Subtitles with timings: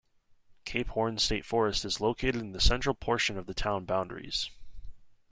[0.65, 4.49] Cape Horn State Forest is located in the central portion of the town boundaries.